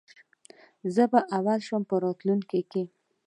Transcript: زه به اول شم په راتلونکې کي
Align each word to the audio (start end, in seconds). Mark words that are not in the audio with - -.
زه 0.95 1.03
به 1.11 1.19
اول 1.37 1.59
شم 1.67 1.81
په 1.89 1.95
راتلونکې 2.03 2.59
کي 2.71 2.83